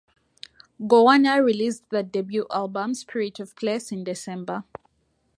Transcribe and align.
Goanna 0.87 1.43
released 1.45 1.87
their 1.91 2.01
debut 2.01 2.47
album, 2.49 2.95
"Spirit 2.95 3.39
of 3.39 3.55
Place", 3.55 3.91
in 3.91 4.03
December. 4.03 4.63